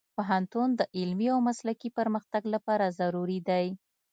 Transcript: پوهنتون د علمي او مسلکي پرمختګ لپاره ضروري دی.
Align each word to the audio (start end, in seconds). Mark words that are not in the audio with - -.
پوهنتون 0.15 0.69
د 0.79 0.81
علمي 0.97 1.27
او 1.33 1.39
مسلکي 1.49 1.89
پرمختګ 1.97 2.43
لپاره 2.53 2.85
ضروري 2.99 3.39
دی. 3.49 3.65